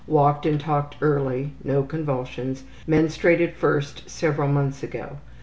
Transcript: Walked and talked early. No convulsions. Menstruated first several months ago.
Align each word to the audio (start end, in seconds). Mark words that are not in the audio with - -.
Walked 0.07 0.47
and 0.47 0.59
talked 0.59 0.95
early. 0.99 1.53
No 1.63 1.83
convulsions. 1.83 2.63
Menstruated 2.87 3.53
first 3.53 4.09
several 4.09 4.47
months 4.47 4.81
ago. 4.81 5.17